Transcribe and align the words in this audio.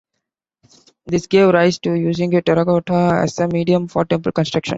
This 1.05 1.27
gave 1.27 1.49
rise 1.53 1.77
to 1.81 1.93
using 1.93 2.31
terracotta 2.31 3.19
as 3.23 3.37
a 3.37 3.47
medium 3.47 3.87
for 3.87 4.03
temple 4.03 4.31
construction. 4.31 4.69